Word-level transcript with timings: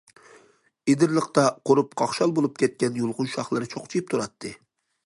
ئېدىرلىقتا 0.93 1.43
قۇرۇپ 1.71 1.93
قاقشال 2.03 2.35
بولۇپ 2.41 2.57
كەتكەن 2.65 2.99
يۇلغۇن 3.03 3.31
شاخلىرى 3.37 3.71
چوقچىيىپ 3.77 4.13
تۇراتتى. 4.17 4.57